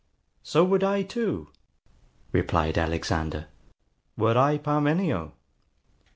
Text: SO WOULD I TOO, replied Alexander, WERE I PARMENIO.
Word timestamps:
SO 0.41 0.63
WOULD 0.63 0.83
I 0.83 1.03
TOO, 1.03 1.49
replied 2.31 2.75
Alexander, 2.75 3.49
WERE 4.17 4.35
I 4.35 4.57
PARMENIO. 4.57 5.33